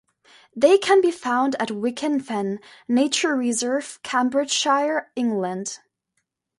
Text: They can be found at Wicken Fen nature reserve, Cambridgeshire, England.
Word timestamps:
They 0.55 0.79
can 0.79 0.99
be 0.99 1.11
found 1.11 1.55
at 1.61 1.67
Wicken 1.69 2.23
Fen 2.23 2.59
nature 2.87 3.35
reserve, 3.35 3.99
Cambridgeshire, 4.01 5.11
England. 5.15 5.77